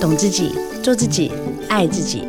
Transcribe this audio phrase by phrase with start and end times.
[0.00, 1.30] 懂自己，做自己，
[1.68, 2.26] 爱自己。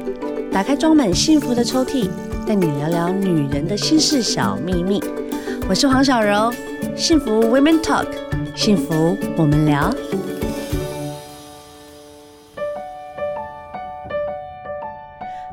[0.52, 2.09] 打开装满幸福的抽屉，
[2.46, 5.01] 带你聊聊女人的心事小秘密。
[5.70, 6.52] 我是黄小柔，
[6.97, 8.07] 幸福 Women Talk，
[8.57, 9.89] 幸福我们聊。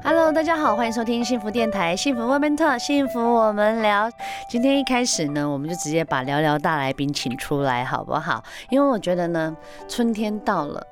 [0.02, 4.10] Hello，大家好，欢迎收听幸福电台，幸福 Women Talk，幸福我们聊。
[4.50, 8.42] 今天一开始呢，我们就直接把聊聊大来宾请出来，好不好？
[8.70, 9.56] 因为我觉得呢，
[9.86, 10.84] 春天到了。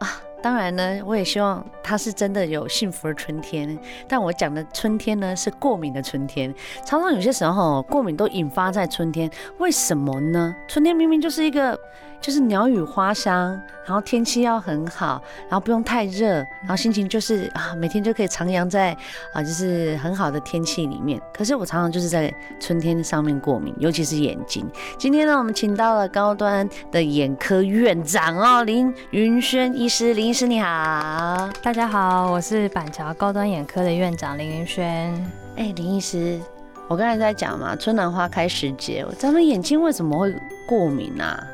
[0.47, 3.77] 当然呢，我也希望他是真的有幸福的春天。
[4.07, 6.55] 但我讲的春天呢，是过敏的春天。
[6.85, 9.29] 常常有些时候，过敏都引发在春天，
[9.59, 10.55] 为什么呢？
[10.69, 11.77] 春天明明就是一个。
[12.21, 13.51] 就是鸟语花香，
[13.85, 18.97] 然后天气要很好，然后不用太热，然后心情就是啊，每天就可以徜徉在
[19.33, 21.21] 啊，就是很好的天气里面。
[21.33, 24.69] 可是我常常就是在春天上面过敏，尤其是眼睛。
[24.99, 35.13] 今天呢，我们请到了高端的眼科院长哦，林云轩医师，林医师你好，大家好，我是板桥高端眼科的院长林云轩。
[35.57, 36.41] 哎，林医师，
[36.89, 40.35] 我刚才在讲嘛，春暖花开时节，咱们眼睛为什么会
[40.67, 41.47] 过敏啊？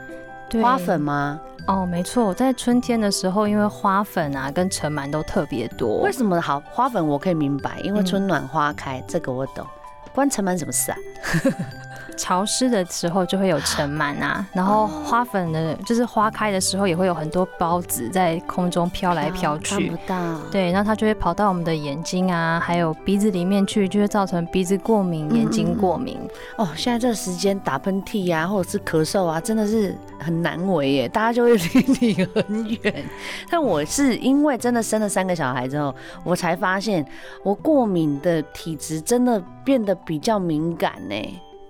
[0.61, 1.41] 花粉吗？
[1.69, 6.00] 哦，没错，在春天的时候，因为花粉啊跟尘螨都特别多。
[6.00, 6.61] 为什么好？
[6.72, 9.64] 花粉我可以明白，因为春暖花开，嗯、这个我懂。
[10.12, 10.98] 关尘螨什么事啊？
[12.16, 20.38] 潮湿的时候就会有尘螨啊，然后花粉的，就是花开的时候也会有很多孢子在空中飘来飘去，看不到。
[20.50, 26.19] 对，然后它就会跑到我们的眼睛啊，还有鼻子里面去，就会造成鼻子过敏、眼睛过敏。
[26.56, 33.04] 哦，现在这个时间打喷嚏啊，或者是咳嗽啊，真的是很难为耶，大家就会离你很远。
[33.50, 37.04] 但我是因为真的生了三个小孩之后，我才发现
[37.42, 41.14] 我过敏的体质真的变得比较敏感呢。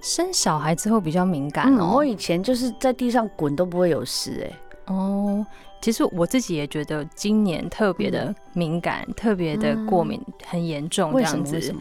[0.03, 4.59] 生小孩之后比较敏感哦，嗯，我以前就是在地上滚都不会有事哎。
[4.93, 5.47] 哦，
[5.81, 11.55] 其实我自己也觉得今年特别的敏感，嗯、特别的过敏很严重这样子。
[11.55, 11.81] 为什么？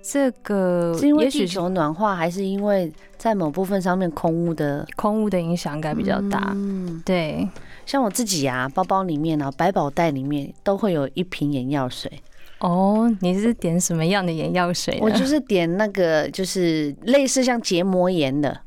[0.00, 6.52] 这个是因为地球暖化，还是因为在某部分上面空污的空污的影响应该比较大？
[6.54, 7.46] 嗯，对。
[7.84, 12.10] 像我自己啊，包包里面啊，百宝袋里面都会有一瓶眼药水。
[12.60, 14.98] 哦，你是点什么样的眼药水？
[15.00, 18.62] 我就是点那个，就是类似像结膜炎的。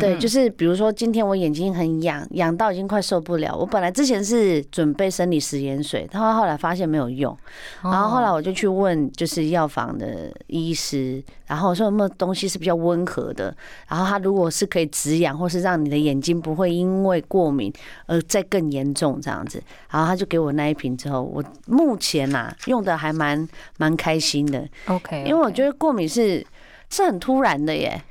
[0.00, 3.56] 对，就是比如说今天我眼睛很痒，痒到已经快受不了。
[3.56, 7.36] 我本来之前是准备生理食盐水，他后来发现没有用，
[7.82, 13.54] 然后后来我就去问就是药房的医师，然后我说有没有东西是比较温和的，
[13.88, 17.72] 然后他如果是可以止痒或是让你的眼睛不会因为过敏
[18.06, 24.66] 而再更严重这样子，然后他就给我那一瓶之后，我目前呐、啊、用的还蛮蛮开心的。
[24.86, 26.46] OK，因为我觉得过敏是
[26.90, 28.02] 是很突然的耶。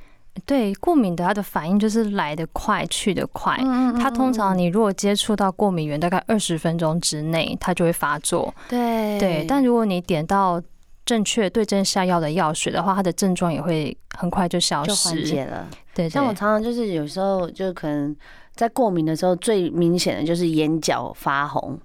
[0.44, 3.56] 对，过敏的它的反应就是来得快，去得快。
[3.98, 8.52] 它通常你如果接触到过敏源，大概二十分钟之内，它就会发作。
[8.68, 10.60] 对对，但如果你点到
[11.06, 15.68] 正确对症下药的药水的话，它的症状也会很快就消失，就缓解了。
[15.94, 18.14] 对，像我常常就是有时候就可能
[18.54, 21.78] 在过敏的时候，最明显的就是眼角发红。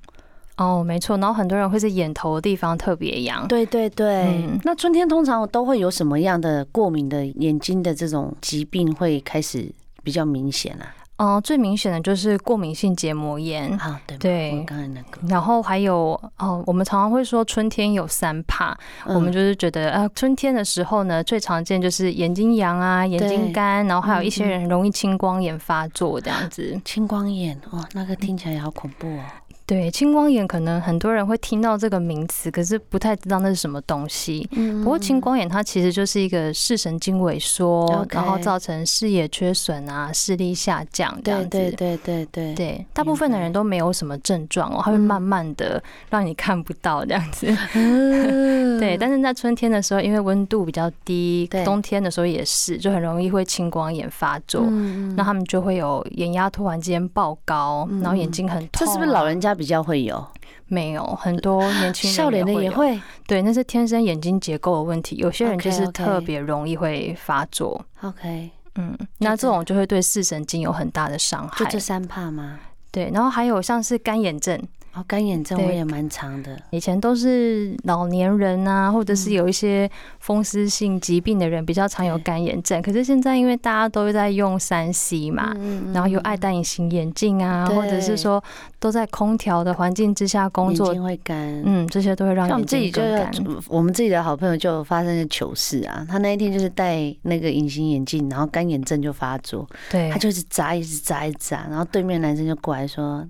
[0.59, 3.47] 哦，没错，然后很多人会在眼头的地方特别痒。
[3.47, 9.71] 对对对，嗯、那春天通常都会有什么样的过敏的眼睛的这种疾病会开始
[10.03, 10.93] 比较明显啊？
[11.17, 13.77] 哦、呃，最明显的就是过敏性结膜炎。
[13.77, 15.19] 好、啊，对对，刚才那个。
[15.27, 26.79] 然后还有哦，我们常常会说春天有三怕，嗯、我们就是觉得啊，春天的时候呢，最常见就是眼睛痒啊，眼睛干，然后还有一些人容易青光眼发作这样子。
[26.83, 29.23] 青光眼，哇，那个听起来也好恐怖哦。
[29.69, 34.49] 对，青光眼可能很多人会听到这个名词，可是不太知道那是什么东西。
[34.53, 41.49] 嗯，不过青光眼它其实就是一个视神经萎缩.然后造成视野缺损啊，视力下降这样子。
[41.49, 45.79] 对对对对对，大部分的人都没有什么症状哦，它会慢慢的
[46.09, 47.55] 让你看不到这样子。
[47.75, 54.63] 嗯、 对，但是在春天的时候，因为温度比较低，冬天的时候也是，就很容易会青光眼发作。
[54.65, 58.83] 嗯，那他们就会有眼压突然间爆高，然后眼睛很痛。
[58.83, 60.25] 这是不是老人家比较会有？
[60.67, 62.99] 没有，很多年轻人少年的也会。
[63.27, 65.17] 对，那是天生眼睛结构的问题。
[65.17, 67.83] 有些人就是特别容易会发作。
[68.01, 71.65] OK，嗯，那这种就会对视神经有很大的伤害。
[71.65, 72.59] 就这三怕吗？
[72.91, 74.61] 对，然后还有像是干眼症。
[74.95, 76.59] 哦，干眼症我也蛮长的。
[76.71, 79.89] 以前都是老年人啊，或者是有一些
[80.19, 82.81] 风湿性疾病的人比较常有干眼症。
[82.81, 85.55] 可是现在因为大家都在用三 C 嘛，
[85.93, 88.43] 然后又爱戴隐形眼镜啊，或者是说
[88.79, 91.37] 都在空调的环境之下工作，眼睛会干。
[91.63, 93.31] 嗯，这些都会让眼睛更干。
[93.67, 99.69] 我们自己的好朋友就发生了糗事啊，他那一天就是戴那个隐形眼镜，然后干眼症就发作。
[99.91, 103.23] 对，他就一直眨，一直眨，一直眨，然后对面男生就过来说。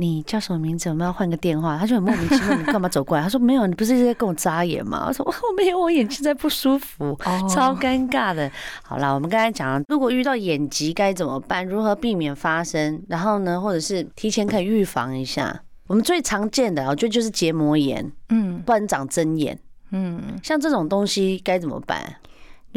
[0.00, 0.88] 你叫什么名字？
[0.88, 1.76] 我们要换个电话。
[1.76, 3.22] 他就很莫名其妙，你干嘛走过来？
[3.24, 5.06] 他说没有，你不是一直在跟我眨眼吗？
[5.08, 7.18] 我说我 没有，我眼睛在不舒服，
[7.52, 8.50] 超尴尬的。
[8.82, 11.66] 好啦，我们刚才讲了，如果遇到眼疾该怎么办？
[11.66, 13.02] 如何避免发生？
[13.08, 15.62] 然后呢，或者是提前可以预防一下？
[15.88, 19.58] 我们最常见的，我觉得就是结膜炎，嗯，不然长针眼，
[19.90, 22.14] 嗯，像这种东西该怎么办？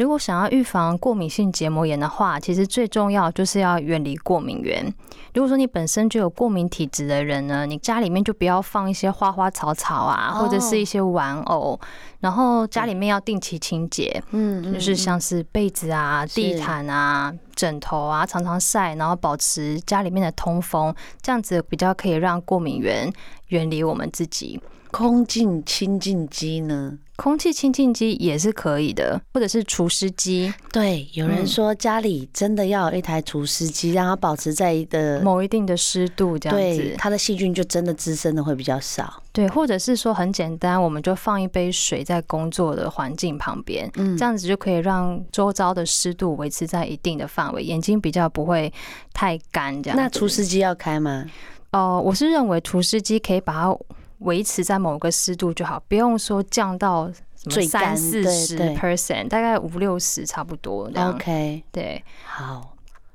[0.02, 4.84] 如果想要预防过敏性结膜炎的话，其实最重要就是要远离过敏源。
[5.32, 11.78] 如果说你本身就有过敏体质的人呢，你家里面就不要放一些花花草草啊，或者是一些玩偶，
[12.18, 23.08] 然后家里面要定期清洁，嗯，就是像是被子啊、地毯啊、枕头啊，常常晒，然后保持家里面的通风，这样子比较可以让过敏源
[23.48, 24.60] 远离我们自己。
[24.90, 26.98] 空净清净机呢？
[27.16, 30.52] 空气清净机也是可以的，或者是除湿机。
[30.72, 39.22] 对，有人说家里真的要有一台除湿机，让它保持在一个某一定的湿度，这样子，它的细菌就真的滋生的会比较少。
[39.30, 48.72] 对，或者是说很简单，我们就放一杯水在工作的环境旁边，嗯，这样子就可以让周遭的湿度维持在一定的范围，眼睛比较不会
[49.12, 49.82] 太干。
[49.82, 51.24] 这样，那除湿机要开吗？
[51.72, 53.78] 哦、呃，我是认为除湿机可以把它。
[54.22, 60.90] 维持在某个湿度就好，不用说降到最三四十 percent，大概五六十差不多。
[60.94, 62.74] OK，对，好。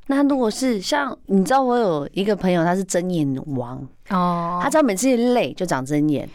[0.09, 6.29] 那如果是像你知道，我有一个朋友，他是针眼王哦，他只要每次一累就长针眼。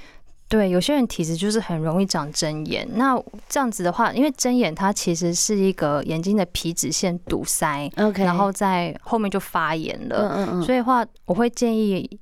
[0.46, 2.86] 对，有些人体质就是很容易长针眼。
[2.96, 3.18] 那
[3.48, 10.30] 这样子的话，因为针眼它其实是一个眼睛的皮脂腺堵塞，OK，然后在后面就发炎了。
[10.34, 12.20] 嗯嗯，所以的话，我会建议。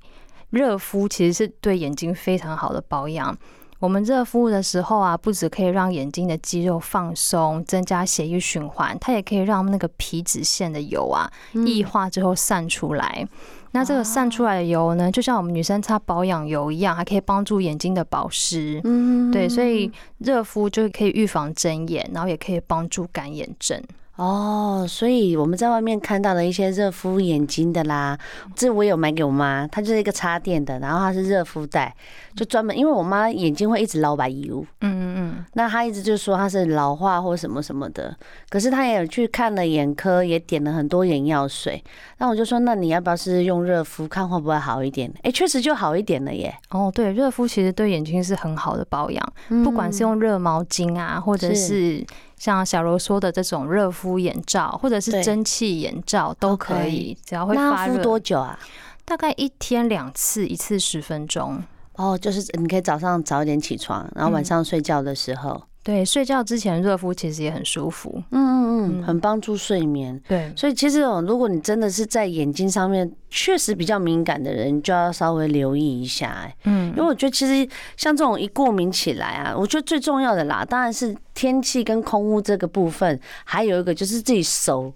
[0.51, 3.35] 热敷其实是对眼睛非常好的保养。
[3.79, 11.27] 我们热敷的时候啊，不止可以让眼睛的肌肉放松，增加血液循环，它也可以让那个皮脂腺的油啊
[11.65, 13.27] 液化之后散出来。
[13.71, 18.79] 那这个散出来的油呢，就像我们女生擦保养油一样，还可以帮助眼睛的保湿。
[18.83, 23.81] 嗯，对，所以热敷就可以预防针眼，然后也可以帮助干眼症。
[24.17, 28.15] 哦，所以我们在外面看到的一些热敷眼睛的啦，
[28.55, 31.95] 这我有买给我妈，它就是一个插电的，然后它是热敷袋，
[32.35, 38.15] 就专门因为我妈眼睛会一直老白油，嗯嗯嗯，那她一直就说她是老化或什么什么的，
[38.49, 41.83] 可是她也有去看了眼科，也点了很多眼药水，
[42.19, 45.11] 那我就说那你要不要试试用热敷，看会不会好一点？
[45.23, 46.53] 哎，确实就好一点了耶。
[46.69, 52.05] 哦，对，热敷其实对眼睛是很好的保养，不管是用热毛巾啊，或者是。
[52.41, 57.93] 像小柔说的这种热敷眼罩，或者是蒸汽眼罩都可以，只要会发热。
[57.93, 58.57] 敷多久啊？
[59.05, 61.63] 大概一天两次，一次十分钟。
[61.97, 65.51] 哦，就是你可以早上早一点起床，然后晚上睡觉的时候。
[65.51, 70.21] 嗯对，睡觉之前热敷其实也很舒服，嗯嗯嗯，很帮助睡眠。
[70.27, 77.67] 对，所以其实哦，如果你真的是在眼睛上面确实比较敏感的人，就要稍微留意一下，哎，嗯，因为我觉得其实
[77.97, 84.93] 像这种一过敏起来啊，我觉得最重要的啦，当然是天气跟空污这个部分，还有一个就是自己手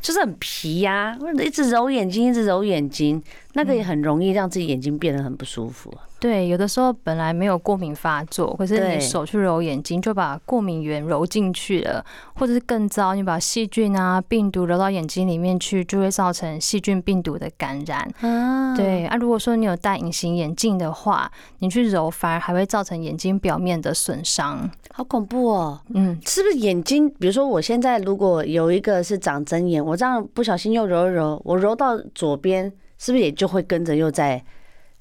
[0.00, 3.22] 就是很皮呀，一直揉眼睛，一直揉眼睛，
[3.54, 5.92] 那个也很容易让自己眼睛变得很不舒服。
[6.20, 12.02] 对，有的时候本来没有过敏发作，可是你手去揉眼睛，就把过敏源揉进去了，
[12.36, 18.10] 或者是更糟，你把细菌啊、病毒揉到眼睛里面去，就会造成细菌、病毒的感染。
[18.20, 25.78] 啊，对啊，如果说你有戴隐形眼镜的话，你去揉反而还会造成眼睛表面的损伤，好恐怖哦。
[25.92, 27.10] 嗯，是不是眼睛？
[27.10, 34.42] 比如说我现在如果有一个是长针眼，我这样不小心又揉一揉，我揉到左边，是不是也就会跟着又在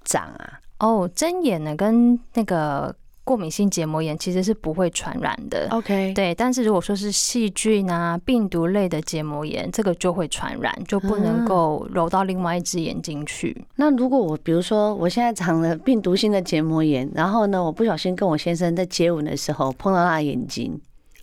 [0.04, 0.60] 长啊？
[0.80, 5.66] 哦，针眼呢，跟那个过敏性结膜炎其实是不会传染的。
[5.72, 13.56] OK，对，但是如果说是细菌啊、病毒类的结膜炎，这个就会传染，就不能够揉到另外一只眼睛去。
[13.58, 13.66] 嗯。
[13.78, 20.78] 那如果我比如说我现在长了病毒性的结膜炎，然后呢，我不小心跟我先生在接吻的时候碰到他的眼睛，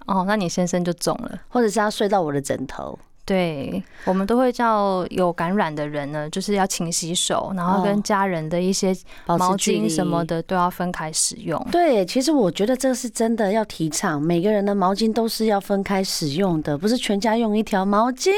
[0.07, 2.99] 哦，那你先生就中了，或者是他睡到我的枕头。
[3.31, 8.93] 对，我们都会叫有感染的人呢，就是要勤洗手，然后跟家人的一些
[9.25, 11.65] 毛巾什么的都要分开使用。
[11.71, 18.33] 对，其实我觉得这是真的要提倡，每个人的毛巾都是要分开使用的，不是全家用一条毛巾。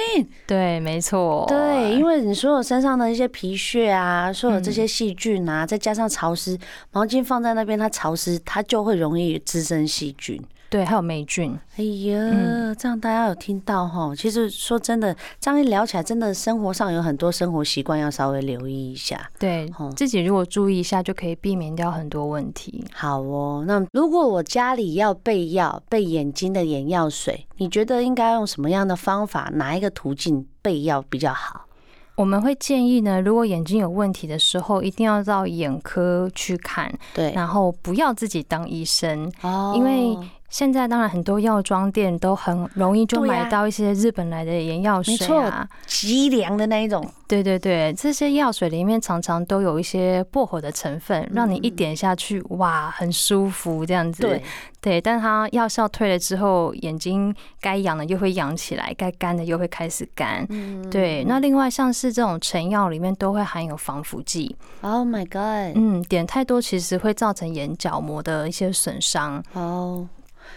[0.46, 1.46] 对，没错。
[1.48, 6.58] 对，因为你所有身上的一些皮屑啊，所有这些细菌啊，再加上潮湿，
[6.90, 10.38] 毛巾放在那边它潮湿，它就会容易滋生细菌。
[10.72, 11.54] 对，还有霉菌。
[11.76, 14.14] 哎呀，这样大家有听到哈？
[14.16, 19.30] 其实说真的，这样一聊起来，真的生活上有很多生活习惯要稍微留意一下。
[19.38, 22.82] 对，自己如果注意一下，就可以避免掉很多问题。
[22.94, 29.50] 好哦，那如果我家里要备药备眼睛的眼药水，你觉得应该用什么样的方法？
[29.52, 31.66] 哪一个途径备药比较好？
[32.14, 40.16] 我们会建议呢，如果眼睛有问题的时候，一定要到眼科去看，对，然后不要自己当医生，哦，因为。
[40.52, 47.02] 现在当然很多药妆店都很容易就买到一些日本来的眼药水啊，极凉的那一种。
[47.26, 54.20] 对对对，这些药水里面常常都有一些薄荷的成分，让你一点下去，哇，很舒服这样子。
[54.20, 54.42] 对
[54.82, 60.46] 对，但它药效退了之后，眼睛该痒的又会痒起来，该干的又会开始干。
[60.90, 61.24] 对。
[61.24, 64.54] 那另外像是这种成药里面都会含有防腐剂。
[64.82, 65.74] Oh my god！
[65.74, 69.42] 嗯，点太多其实会造成眼角膜的一些损伤。
[69.54, 70.06] 哦。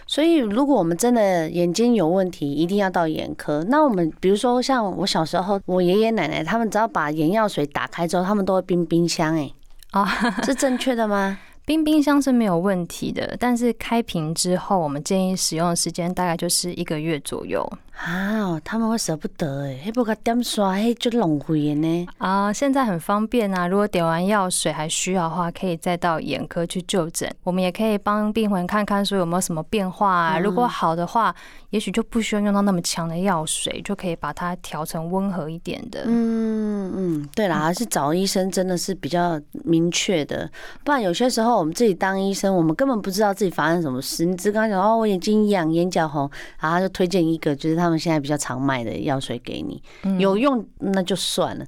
[0.06, 3.64] 所以，如果我们真的眼睛有问题，一定要到眼科。
[3.68, 9.34] 那我们比如说，像我小时候，我爷爷奶奶他们只要把眼药水打开之后，他们都会冰冰箱。
[9.34, 9.50] 哎，
[9.90, 10.06] 啊，
[10.44, 11.38] 是正确的吗？
[11.66, 17.68] 冰冰箱是没有问题的，但是开瓶之后，我们建议使用的时间大概就是一个月左右。
[17.96, 22.06] 啊，他们会舍不得哎，还不给点刷，嘿，就浪费呢。
[22.18, 27.34] 啊，现在很方便啊，如果点完药水还需要的话，可以再到眼科去就诊。
[27.42, 30.38] 我们也可以帮病患看看说有没有什么变化啊。
[30.38, 31.34] 如果好的话，
[31.70, 36.04] 也许就不需要用到那么强的药水，就可以把它调成温和一点的。
[36.06, 40.48] 嗯嗯，对啦， 还是找医生真的是比较明确的，
[40.84, 44.26] 不然有些时候我们自己当医生，我们根本不知道自己发生什么事。
[44.26, 47.86] 你只刚刚讲哦，我眼睛痒，眼角红，然后他就推荐一个，就是他。
[47.86, 49.80] 他们现在比较常卖的药水给你，
[50.18, 51.64] 有用那就算了。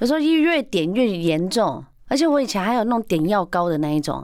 [0.00, 4.22] 有时候越点越严重，而且我以前还有那种点药膏的那一种，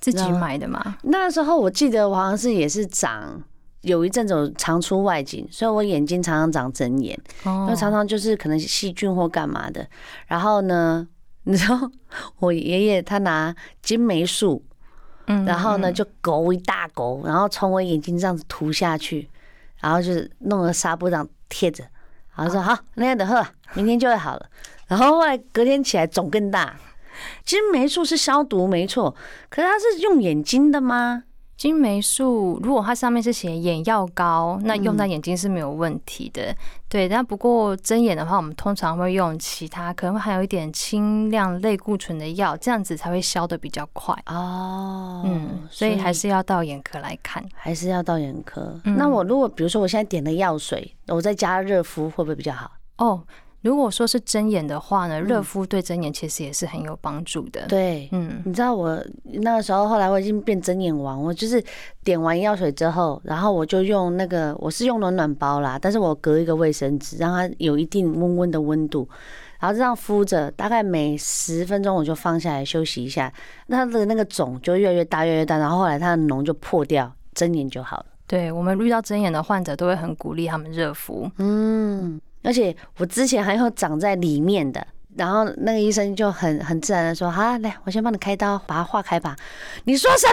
[0.00, 0.96] 自己买的嘛。
[1.02, 3.38] 那时候我记得我好像是也是长
[3.82, 9.86] 有一阵子我常出外景，所以我眼睛常常长针眼，因为常常就是可能细菌或干嘛的。
[10.26, 11.06] 然后呢，
[11.44, 11.90] 你知道
[12.38, 14.64] 我爷爷他拿金霉素，
[15.26, 19.28] 嗯然后呢就勾一大勾，然后从我眼睛这样子涂下去。
[19.80, 21.82] 然后就是弄个纱布这样贴着，
[22.36, 23.44] 然后说好，那样的喝，
[23.74, 24.48] 明天就会好了。
[24.86, 26.76] 然后后来隔天起来肿更大。
[27.44, 29.12] 金霉素是消毒没错，
[29.48, 31.24] 可是它是用眼睛的吗？
[31.62, 36.46] 金霉素如果它上面是写眼药膏，那用在眼睛是没有问题的。
[36.46, 36.56] 嗯、
[36.88, 44.12] 对，但不过针眼的话，我们通常会用其他，可能会含有一点轻量类固醇的药，这样子才会消得比较快。
[44.26, 48.76] 哦，嗯，所以还是要到眼科来看，还是要到眼科。
[48.82, 52.72] 嗯、那我如果比如说我现在点了药水，我再加热敷会不会比较好？
[52.96, 53.22] 哦。
[53.62, 57.66] 如果说是针眼的话呢，热敷对针眼其实也是很有帮助的。
[57.68, 61.62] 对，嗯，你知道我那个时候后来我已经变针眼王，我就是
[62.02, 69.08] 点完药水之后，然后我就用那个我是用暖暖包啦，但是我隔一个卫生纸，让它有一定温温的温度，
[69.60, 73.32] 然后这样敷着，大概每十分钟我就放下来休息一下，
[73.68, 78.06] 那它的那个肿就越来越大越来越大，然后后来它的脓就破掉，针眼就好了。
[78.26, 81.30] 对，我们遇到针眼的患者都会很鼓励他们热敷。
[81.38, 82.20] 嗯。
[82.42, 89.36] 而且我之前还有长在里面的，然后那个医生就很很自然的说：“好，来，我先帮你开刀，把它化开吧。”
[89.84, 90.26] 你说什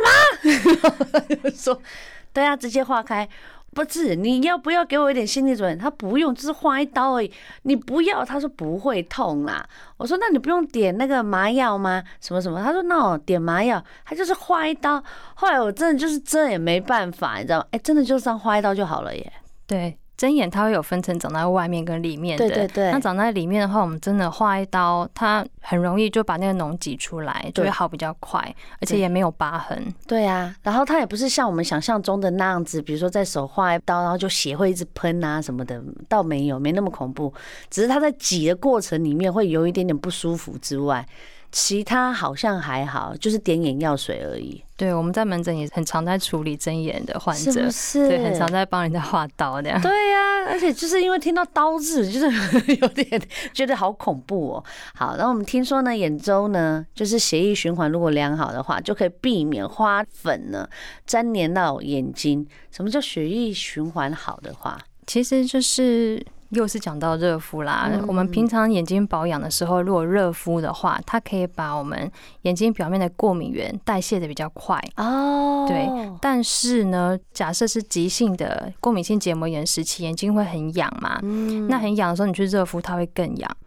[1.44, 1.50] 么？
[1.51, 1.82] 说
[2.34, 3.28] 对啊，直接化开。
[3.72, 5.80] 不是，你要不要给我一点心理准备？
[5.80, 7.32] 他不用，只是划一刀而已。
[7.62, 9.63] 你不要，他说不会痛啦。
[9.96, 12.04] 我说那你不用点那个麻药吗？
[12.20, 12.60] 什么什么？
[12.63, 15.01] 他说那我点麻药，他就是划一刀。
[15.36, 17.66] 后来我真的就是真的也没办法，你知道吗？
[17.70, 19.34] 哎，真的就这样划一刀就好了耶。
[19.68, 19.96] 对。
[20.20, 22.92] 针眼它会有分成长在外面跟里面的，对对对。
[22.92, 29.82] 那长在里面的话，我们真的划一刀，它很容易就把那个脓挤出来，就会好比较快，而且也没有疤痕。
[30.06, 37.34] 对啊，然后它也不是像我们想象中的那样子，比如说在手划一刀，然后就血会一直喷啊什么的，倒没有，没那么恐怖。
[37.70, 41.08] 只是它在挤的过程里面会有一点点不舒服之外。
[41.51, 44.63] 其他好像还好，就是点眼药水而已。
[44.77, 48.08] 对，我们在门诊也很常在处理针眼的患者，是不是？
[48.08, 49.82] 对，很常在帮人家画刀这样。
[49.82, 53.22] 对呀、啊，而且就是因为听到刀字，就是有点
[53.53, 54.63] 觉得好恐怖哦。
[54.94, 60.70] 好，然后我们听说呢，眼周呢，就是血液循环如果良好的话，就可以避免花粉呢
[61.08, 62.48] 粘连到眼睛。
[62.72, 64.79] 什么叫血液循环好的话？
[65.06, 66.25] 其实就是。
[66.50, 75.68] 又是讲到热敷啦，我们平常眼睛保养的时候，如果热敷的话，它可以把我们眼睛表面的过敏源代谢的比较快哦。
[75.68, 75.88] 对，
[76.20, 81.20] 但是呢，假设是急性的过敏性结膜炎时期，眼睛会很痒嘛，
[81.68, 83.58] 那很痒的时候，你去热敷，它会更痒。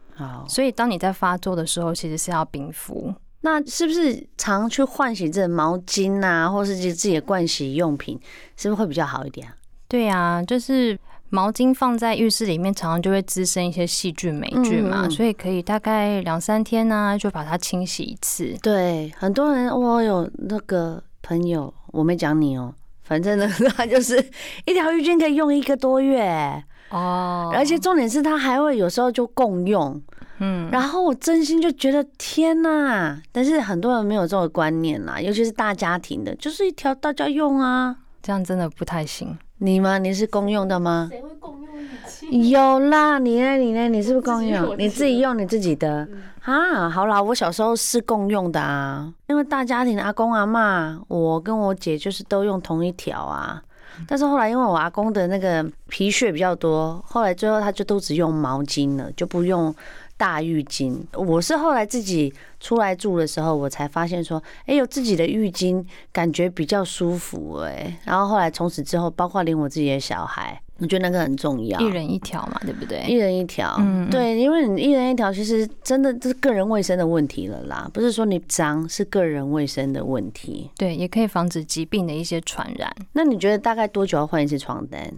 [0.48, 3.14] 所以当你在发作的时候，其实是要冰敷。
[3.42, 8.20] 那是不是常去换洗这毛巾啊，或是自己的盥洗用品，
[8.56, 9.54] 是不是会比较好一点啊？
[9.86, 10.98] 对啊，就是。
[11.34, 18.54] 毛巾放在浴室里面，常常就会滋生一些细菌、霉菌嘛，所以可以大概两三天呢、啊，就把它清洗一次。
[18.60, 24.22] 对，很多人我有那个朋友，我没讲你哦，反正呢， 他就是
[24.66, 26.62] 一条浴巾可以用一个多月。
[26.90, 29.98] 哦，而且重点是他还会有时候就共用，
[30.40, 39.34] 嗯，然后我真心就觉得天呐，但是很多人没有这个观念啦，尤其是大家庭的，就是一条大家用啊，这样真的不太行。
[39.62, 39.97] 你吗？
[39.99, 41.07] 你是公用的吗？
[41.09, 42.26] 谁会共用仪器？
[42.50, 43.57] 有啦，你呢？
[43.57, 43.88] 你呢？
[43.88, 44.76] 你是不是共用？
[44.76, 46.09] 你自己用你自己的
[46.42, 46.90] 啊？
[46.90, 53.62] 好啦，我小时候是共用的啊，因为大家庭阿公阿妈，我跟我姐就是都用同一条啊。
[54.09, 59.73] 但是后来因为我阿公的那个皮屑比较多，后来最后他就都只用毛巾了，就不用。
[60.22, 67.98] 大浴巾，我是后来自己出来住的时候，我才发现说，哎，有自己的浴巾，感觉比较舒服哎。
[68.04, 73.04] 然后后来从此之后，包括连我自己的小孩，我觉得那个很重要，一人一条嘛，对不对？
[73.08, 80.70] 一人一条，嗯，对，因为你一人一条，其实真的这是个人卫生的问题了啦，不是说你脏，是个人卫生的问题。
[80.76, 82.94] 对，也可以防止疾病的一些传染。
[83.14, 85.12] 那你觉得大概多久要换一次床单？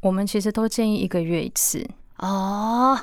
[0.00, 1.86] 我们其实都建议一个月一次
[2.16, 2.98] 哦。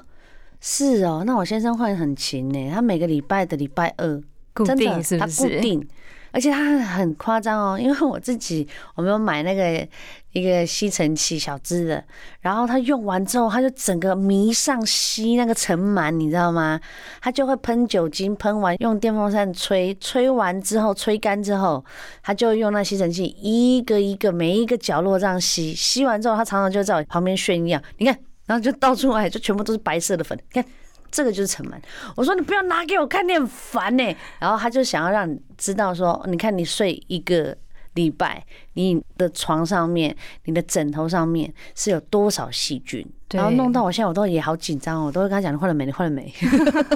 [0.62, 4.22] 是哦，那我先生换很勤呢，他每个礼拜的礼拜二
[4.54, 5.44] 固定是不是？
[5.44, 5.88] 他固定，
[6.32, 9.88] 而且他很夸张哦，因为我自己我没有买那个
[10.34, 12.04] 一个吸尘器小只的，
[12.42, 16.78] 然后他用完之后，他就整个迷上吸那个尘螨，你知道吗？
[17.22, 21.84] 他就会喷酒精，喷完用电风扇吹，吹完之后吹干之后，
[22.22, 28.20] 他就用那吸尘器一个一个每一个角落这样吸，吸完之后，他常常就在我旁边炫耀，你看。
[28.50, 30.36] 然后就倒出来，就全部都是白色的粉。
[30.51, 30.65] 看，
[31.12, 31.74] 这个就是尘螨。
[32.15, 34.03] 我说你不要拿给我看，你很烦呢。
[34.39, 37.56] 然后他就想要让你知道说，你看你睡一个
[37.94, 40.15] 礼拜，你的床上面、
[40.46, 43.06] 你的枕头上面是有多少细菌。
[43.29, 45.86] 然后弄到我现在我都也好紧张哦，我都会跟他讲，你换了没？
[45.86, 46.34] 你换了没？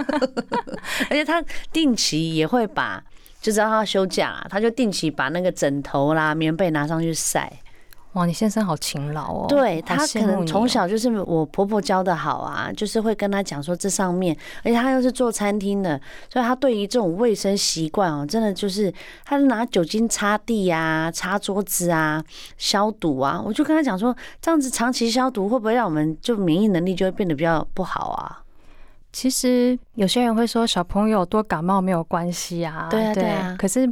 [1.11, 1.39] 而且他
[1.71, 3.03] 定期也会把，
[3.39, 7.53] 就知道他休假，他就定期把那个枕头啦、棉被拿上去晒。
[8.13, 9.45] 哇，你先生好勤劳哦！
[9.47, 15.99] 对，他可能从小就是我婆婆教的好啊，就是会跟他讲说这上面，而且他又是做餐厅的，
[16.31, 18.93] 所以他对于这种卫生习惯哦，真的就是
[19.25, 22.23] 他拿酒精擦地啊、擦桌子啊、
[22.55, 23.41] 消毒啊。
[23.43, 28.43] 我就跟他讲说，这样子长期消毒会不会让我们就免疫能力就会变得比较不好啊？
[29.11, 33.91] 其实有些人会说小朋友多感冒没有关系啊，对啊，对啊，可是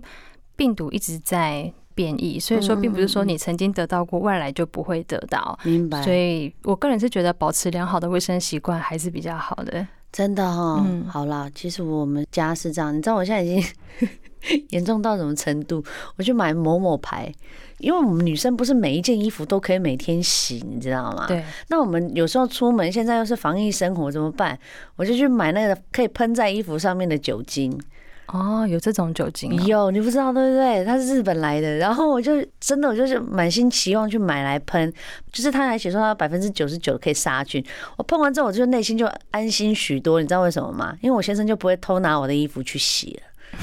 [0.55, 1.73] 病毒一直在。
[1.93, 5.57] 变异，所以说并不是说你曾经得到过，外来就不会得到。
[5.63, 6.01] 明白。
[6.03, 9.85] 所以我个人是觉得保持良好的卫生习惯还是比较好的。
[10.11, 14.09] 真的哈，嗯，好啦，其实我们家是这样，你知道我现在已经
[14.71, 15.81] 严重到什么程度？
[16.17, 17.33] 我去买某某牌，
[17.77, 21.27] 因为我们女生不是每一件衣服都可以每天洗，你知道吗？
[21.29, 21.41] 对。
[21.69, 24.59] 那我们有时候出门，现在又是防疫生活，怎么办？
[24.97, 27.79] 我就去买那个可以喷在衣服上面的酒精。
[28.33, 29.53] 哦，有这种酒精？
[29.65, 30.85] 有，你不知道对不对？
[30.85, 34.91] 它是日本来的，然后我就真的我就是满心期望去买来喷，
[35.31, 37.63] 就是他还写说它百分之九十九可以杀菌。
[37.97, 40.95] 我喷完之后，我就内心就安心许多，你知道为什么吗？
[41.01, 43.59] 因为我先生就不会偷拿我的衣服去洗了。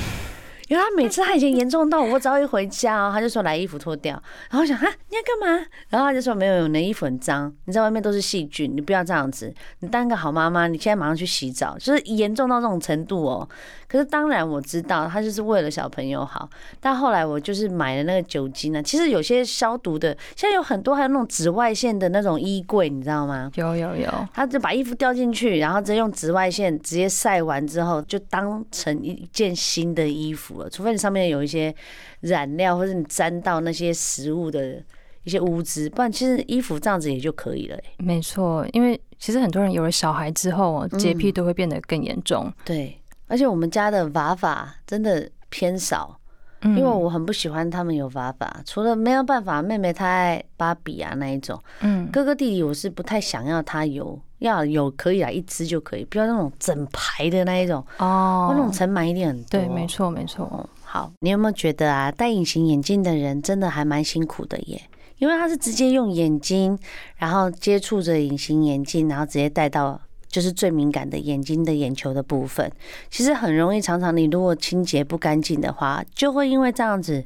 [0.68, 5.64] 因为他每次他以前严重到我只要一回家哦，他就说来衣服脱掉，然后我想哈你要干嘛？
[5.88, 13.48] 然后他就说没有有，你的衣服很脏，你在外面都是细菌，你不要这样子，你当个好妈妈，你现在马上去洗澡，就是严重到这种程度哦。
[13.88, 16.48] 可是当然我知道他就是为了小朋友好，
[16.79, 18.83] 但后来我就是买了那个酒精呢。
[18.83, 23.51] 其实有些消毒的，现在有很多还有那种紫外线的那种衣柜，你知道吗？
[23.55, 30.68] 有有有，他就把衣服掉进去，然后直接用紫外线直接晒完之后，就当成一件新的衣服了。
[30.68, 31.74] 除非你上面有一些
[32.20, 34.83] 染料，或者你沾到那些食物的
[35.24, 37.79] 一些污渍，不然其实衣服这样子也就可以了。
[37.98, 42.53] 没错，因为其实很多人有了小孩之后，洁癖都会变得更严重。
[42.64, 42.97] 对，
[43.28, 46.18] 而且我们家的娃娃真的偏少，
[46.62, 48.62] 因为我很不喜欢他们有娃娃。
[48.66, 54.18] 除了没有办法，妹妹她爱芭比啊那一种，嗯，哥哥弟弟我是不太想要他有。
[54.38, 59.58] 要有可以啊，一只就可以，不要那种整排的那一种哦，那种尘螨一定很多。
[59.58, 60.70] 对，没错没错。
[60.84, 64.80] 好，你有没有觉得啊，戴隐形眼镜的人真的还蛮辛苦的耶？
[65.16, 66.78] 因为他是直接用眼睛，
[67.16, 72.70] 然后接触着隐形眼镜，然后直接戴到就是最敏感的眼睛的眼球的部分，
[73.10, 77.24] 其实很容易，常常你如果清洁不干净的话，就会因为这样子，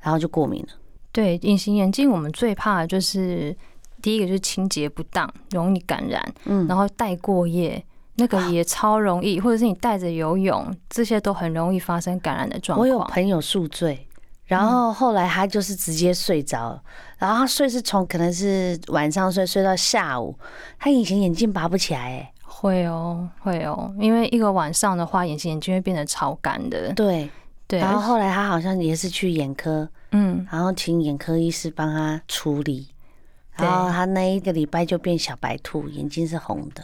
[0.00, 0.68] 然后就过敏了。
[1.12, 3.56] 对，隐形眼镜我们最怕的就是。
[4.02, 6.34] 第一个就是清洁不当，容易感染。
[6.46, 7.84] 嗯，然后戴过夜，
[8.14, 12.80] 那个也超容易，或者是你戴着游泳，这些都很容易发生感染的状况。
[12.80, 14.08] 我有朋友宿醉，
[14.46, 16.82] 然后后来他就是直接睡着，
[17.18, 20.34] 然后他睡是从可能是晚上睡睡到下午，
[20.78, 26.92] 他隐形眼镜拔不起来，哎，会哦，会哦，因为一个晚上的话，隐形眼睛会变得超干的。
[26.94, 27.30] 对
[27.66, 32.88] 对，然后后来他好像也是去眼科，嗯，然后请眼科医师帮他处理。
[33.56, 36.82] 然后他那一个礼拜就变小白兔，眼睛是红的。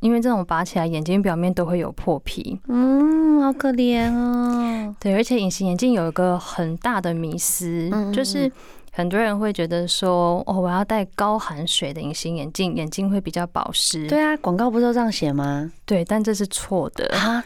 [0.00, 2.60] 因为这种拔起来，眼睛表面都会有破皮。
[2.68, 4.94] 嗯，好可怜哦。
[5.00, 8.50] 对，而且隐形眼镜有一个很大的迷思，嗯、就是
[8.98, 14.08] 很多人会觉得说，哦，我要戴高含水的隐形眼镜，眼睛会比较保湿。
[14.08, 15.70] 对啊，广告不都这样写吗？
[15.86, 17.44] 对，但这是错的啊。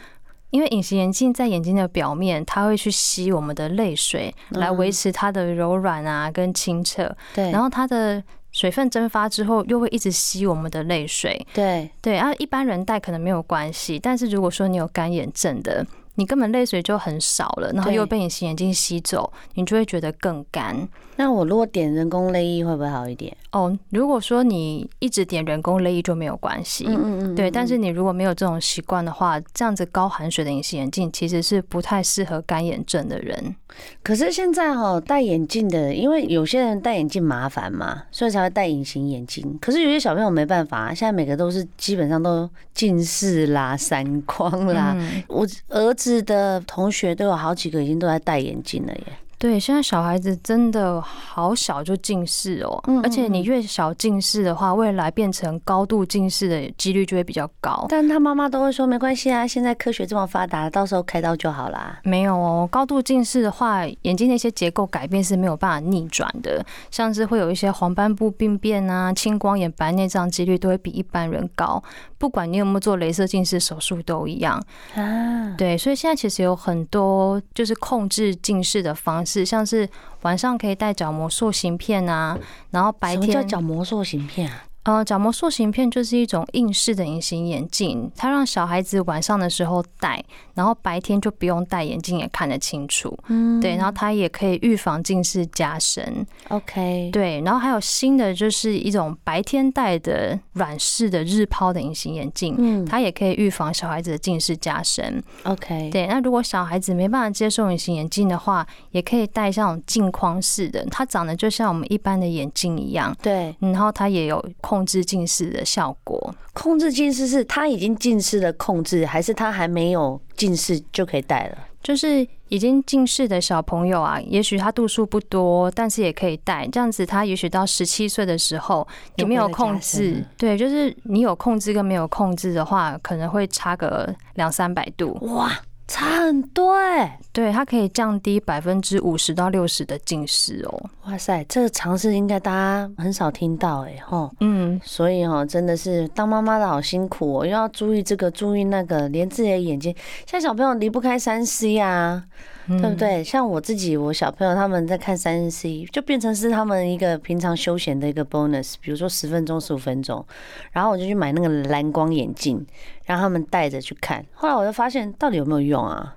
[0.49, 7.15] 因为隐形眼镜在眼睛的表面，它会去吸我们的泪水，来维持它的柔软啊跟清澈。
[7.35, 8.23] 对，然后它的。
[8.51, 11.43] 水分蒸发之后，又会一直吸我们的泪水。
[11.55, 20.87] 对对，啊，一般人戴可能没有关系，但是如果说你有干眼症的，你根本泪水就很少了，然后又被隐形眼镜吸走，你就会觉得更干。
[21.15, 23.35] 那我如果点人工泪液会不会好一点？
[23.51, 26.85] 哦，如果说你一直点人工泪液就没有关系。
[26.87, 27.35] 嗯嗯嗯。
[27.35, 33.55] 对，但是你如果没有这种习惯的话，这样子高含水的隐形眼镜其实是不太适合干眼症的人。
[34.01, 39.57] 可是现在哈，戴眼镜的，因为有些人戴眼镜麻烦嘛，所以才会戴隐形眼镜。
[39.61, 44.97] 可是有些小朋友没办法，现在每个都是基本上都近视啦、散光啦。
[45.27, 49.03] 我儿子的同学都有好几个已经都在戴眼镜了耶。
[49.43, 57.85] 对，现在小孩子真的好小就近视哦，而且你越小近视的话，未来变成高度近视的几率就会比较高。
[57.89, 61.99] 但他妈妈都会说没关系啊，现在科学这么发达，到时候开刀就好啦。
[62.03, 71.83] 没有哦，高度近视的话，眼睛那些结构改变是没有办法逆转的，像是会有一些黄斑部病变啊、青光眼、白内障几率都会比一般人高。
[72.17, 74.57] 不管你有没有做镭射近视手术都一样
[74.95, 75.53] 啊。
[75.57, 79.32] 对，所以现在其实有很多就是控制近视的方式。
[79.33, 79.89] 是像是
[80.21, 82.37] 晚上可以戴角膜塑形片啊，
[82.69, 84.65] 然后白天什么叫角膜塑形片啊？
[84.83, 90.21] 呃，角膜塑形片就是一种硬式的隐形眼镜，它让小孩子晚上的时候戴，
[90.55, 93.17] 然后白天就不用戴眼镜也看得清楚。
[93.29, 96.27] 嗯，对，然后它也可以预防近视加深。
[96.49, 105.23] OK，对，然后还有新的就是一种白天戴的软式的日抛的隐形眼镜，嗯，它也可以预防小孩子的近视加深。
[105.43, 113.15] OK，对，那如果小孩子没办法接受隐形眼镜的话，也可以戴像镜框式的，它长得就像我们一般的眼镜一样。
[113.21, 114.43] 对，然后它也有。
[114.73, 121.57] 控制近视的效果，控制近视是他已经近视的控制，还是他还没有近视就可以戴了？
[121.83, 126.67] 就是已经近视的小朋友啊，也许他度数不多，但是也可以戴。
[126.71, 135.15] 这样子，他也许到十七岁的时候，你没有控制，对，就是你有控制跟没有控制的话，可能会差个两三百度。
[135.35, 135.51] 哇！
[135.93, 140.89] 差很多哎、欸，对，它可以降低百分之五十到六十的近视哦。
[141.05, 152.23] 哇塞，这个尝试应该大家很少听到哎、欸，吼，嗯，所以哈，真的是当妈妈的好辛苦哦，又要注意这个，注意那个，连自己的眼睛，现在小朋友离不开三 C 啊。
[152.67, 153.23] 对不对？
[153.23, 158.75] 像我自己，我小朋友他们在看三 C，就变成是他们一个平常休闲的一个 bonus。
[158.79, 160.25] 比如说十分钟、十五分钟，
[160.71, 162.65] 然后我就去买那个蓝光眼镜，
[163.05, 164.25] 让他们戴着去看。
[164.33, 166.15] 后来我就发现，到底有没有用啊？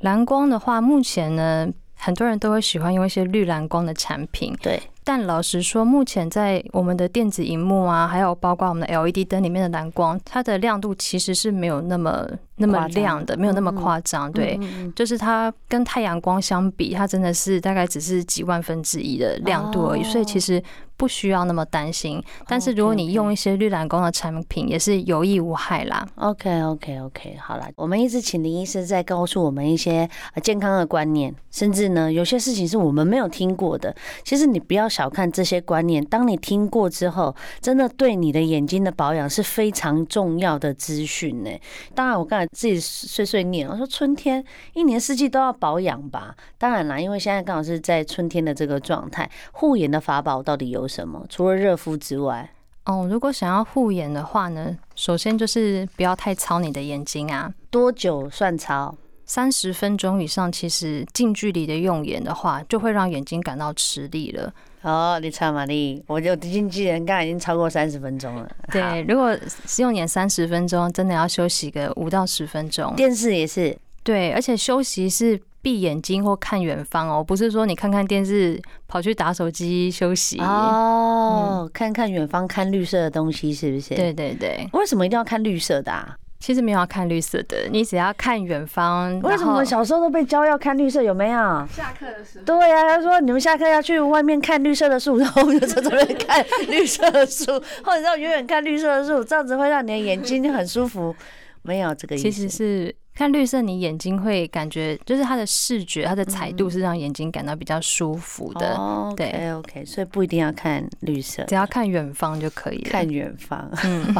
[0.00, 4.56] 蓝光的话，目前呢，很多人都会喜欢用一些绿蓝光的产品。
[4.62, 4.80] 对。
[5.04, 14.30] 但老实说，目前在我们的电子荧幕啊，还有包括我们的 LED 灯里面的蓝光，它的亮度其实是没有那么那么亮的，没有那么夸张。
[14.30, 14.60] 对，
[14.94, 20.04] 就是它跟太阳光相比，它真的是大概只是几万分之一的亮度而已。
[20.04, 20.62] 所以其实。
[20.98, 26.06] 不需要那么担心，但是如果你用一些绿蓝光的产品，也是有益无害啦。
[26.16, 30.06] OK OK OK，好了，我们一直请林医师在告诉我们一些
[30.42, 33.94] 健康的观念，甚至呢，有些事情是我们没有听过的。
[34.24, 41.50] 其实你不要小看这些观念，当你听过之后，真的对你的眼睛的保养是非常重要的资讯呢。
[41.94, 46.34] 当然，我刚才自己碎碎念，我说春天一年四季都要保养吧。
[46.58, 51.24] 当然啦，因为现在刚好是在春天的这个状态，护眼的法宝到底有什么？
[51.28, 52.50] 除了热敷之外，
[52.86, 57.52] 哦，如果想要护眼的话呢，首先就是不要太操你的眼睛啊。
[57.70, 58.96] 多久算操？
[59.26, 64.50] 三十分钟以上，其实近距离的用眼的话，就会让眼睛感到吃力了。
[64.80, 68.50] 哦，你超玛丽，我就经纪人刚才已经超过三十分钟了。
[68.72, 72.96] 对，如果是用眼三十分钟，真的要休息个五到十分钟。
[72.96, 75.38] 电视也是，对，而且休息是。
[75.68, 83.94] 闭眼睛或看远方哦，不是说你看看电视跑去打手机休息哦，嗯、看看远方看绿色的东西是不是？
[83.94, 84.66] 对对对。
[84.72, 86.16] 为什么一定要看绿色的啊？
[86.40, 89.20] 其实没有要看绿色的，你只要看远方。
[89.20, 91.02] 为什么我们小时候都被教要看绿色？
[91.02, 91.38] 有没有？
[91.70, 92.44] 下课的时候。
[92.46, 97.52] 对呀、啊，他说你们下课要去外面看绿色的树，然后我们就在这边看绿色的树，
[97.84, 101.14] 或者要远远看绿色的树，这样子会让你的眼睛很舒服。
[101.60, 102.94] 没有这个意思，其实是。
[103.18, 108.76] 看绿色，你眼睛会感觉就是它的视觉，它的彩度是让眼睛感到比较舒服的。
[108.76, 112.90] 哦、对，OK OK，所以不一定要看绿色，只要看远方就可以了。
[112.90, 114.14] 看远方，嗯，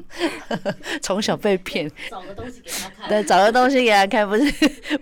[1.02, 4.50] 从小被骗，找个东西给他看，对，找个东西给他看，不是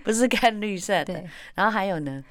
[0.03, 1.13] 不是看绿色的。
[1.13, 2.21] 对，然后还有呢？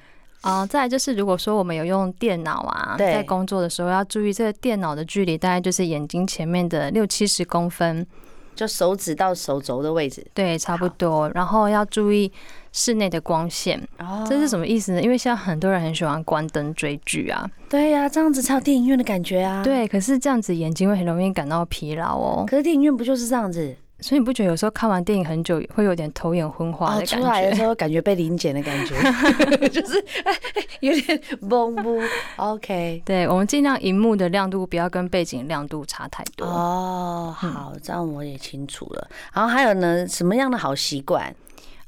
[0.41, 8.05] 啊、呃，再来就是，如果说我们有用电脑啊，在工作的时候要注意这个电脑的距离，大概就是眼睛前面的六七十公分，
[8.55, 11.29] 就手指到手肘的位置，对，差不多。
[11.35, 12.31] 然后要注意
[12.71, 15.01] 室内的光线，哦，这是什么意思呢？
[15.01, 19.61] 因为现在很多人很喜欢关灯追剧啊，对呀、啊，这样子才有电影院的感觉啊。
[19.63, 22.45] 对，可是这样子眼睛会很容易感到疲劳哦。
[22.47, 23.75] 可是电影院不就是这样子？
[24.01, 27.15] 所以你不觉得有时候看完电影很久会有点头眼昏花的感觉？
[27.17, 28.95] 出来的时候感觉被临检的感觉，
[29.69, 30.05] 就是
[30.81, 32.01] 有点懵不
[32.35, 33.01] OK。
[33.05, 36.45] 对，我们尽量荧幕的亮度不要跟背景亮度差太多。
[36.45, 39.07] 哦，好，这样我也清楚了。
[39.33, 41.33] 然后还有呢，什么样的好习惯？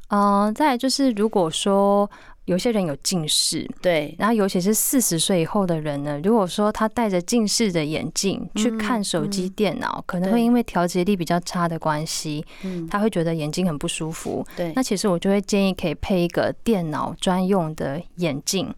[0.10, 2.10] 嗯、呃，再来就是如果说。
[2.48, 12.46] 有些人有近视，对，然后尤其是四十岁以后的人呢，如果说他戴着近视的眼镜去看手机、电脑，可能会因为调节力比较差的关系，
[12.90, 14.48] 他会觉得眼睛很不舒服。
[14.56, 18.74] 对，那其实我就会建议可以配一个电脑专用的眼镜，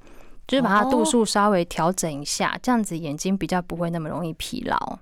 [0.48, 4.98] 就是把它度数稍微调整一下，这样子眼睛比较不会那么容易疲劳。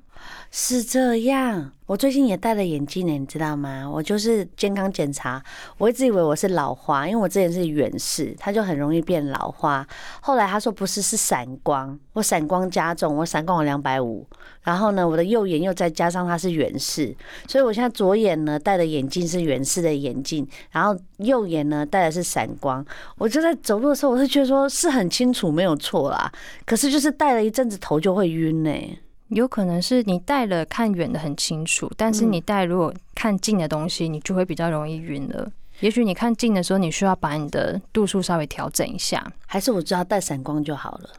[0.50, 3.90] 是这样，我最近也戴了眼镜呢，你知道吗？
[3.90, 5.44] 我就是健康检查，
[5.78, 9.86] 我一直以为我是老花，因为我之前是远视，它就很容易变老花。
[10.22, 14.26] 后来他说不是，是散光，我散光加重，我散光有两百五，
[14.64, 17.16] 然后呢，我的右眼又再加上它是远视，
[17.48, 22.84] 所以我现在左眼呢戴的眼镜是远视的眼镜，然后右眼呢戴的是散光。
[23.18, 26.32] 我就在走路的时候，我是觉得说是很清楚，没有错啦，
[26.66, 28.72] 可是就是戴了一阵子头就会晕呢。
[29.30, 35.52] 有可能是你戴了看远的很清楚，但是你戴如果看近的东西，你就会比较容易晕了。
[35.82, 41.10] 也许你看近的时候，你需要把你的度数稍微调整一下，还是我知道戴散光就好了？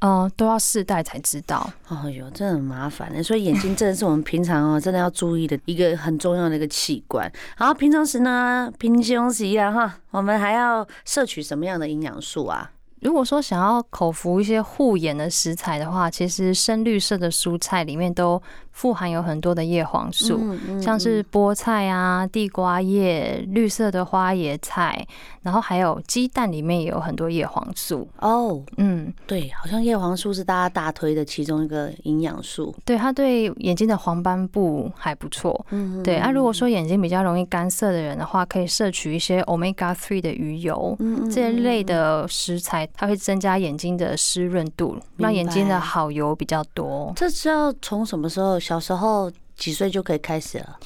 [0.00, 1.68] 嗯、呃，都要试戴才知道。
[1.88, 3.22] 哦哟，真的很麻烦。
[3.22, 7.30] 所以眼睛真的是我们平常哦，真的要注意的一个很重要的一个器官。
[7.56, 12.70] 好平常时呢，平常时啊哈，我们还要摄取什么样的营养素啊？
[13.00, 18.42] 如果说想要口服一些护眼的食材的话，其实深绿色的蔬菜里面都
[18.78, 20.40] 富含有很多的叶黄素，
[20.80, 25.04] 像是菠菜啊、地瓜叶、绿色的花椰菜，
[25.42, 28.08] 然后还有鸡蛋里面也有很多叶黄素。
[28.20, 32.72] 哦，嗯，对，好像叶黄素是大家大推的其中一个营养素。
[32.84, 35.66] 对，它对眼睛的黄斑部还不错。
[35.70, 36.20] 嗯，对。
[36.20, 40.96] 那如果说眼睛比较容易干涩的人的话，可以摄取一些 Omega Three 的鱼油，
[41.32, 47.12] 这一类的食材，它会增加眼睛的湿润度，让眼睛的好油比较多。
[47.16, 48.56] 这是要从什么时候？
[48.68, 50.78] 小时候几岁就可以开始了？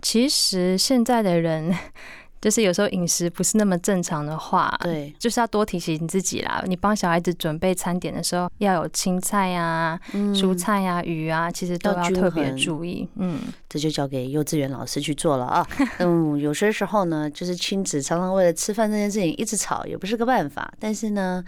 [0.00, 1.76] 其实现在的人，
[2.40, 6.64] 就是有时候饮食不是那么正常的话，对，就是要多提醒自己啦。
[6.66, 13.06] 你帮小孩子准备餐点的时候，要有青菜啊、嗯、蔬菜啊、鱼啊，其实都要特别注意。
[13.16, 13.38] 嗯，
[13.68, 15.66] 这就交给幼稚园老师去做了啊。
[16.00, 20.72] 嗯，有些时候呢，就是亲子常常为了吃饭这件事情一直吵，也不是个办法。
[20.80, 21.44] 但是呢。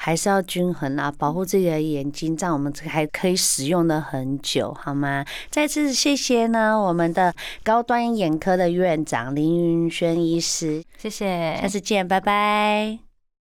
[0.00, 5.24] 还是要均衡啊，保护自己的眼睛，这样我们还可以使用的很久，好吗？
[5.50, 7.34] 再次谢谢呢，我们的
[7.64, 13.07] 高端眼科的院长林云轩医师，谢谢，下次见，拜拜。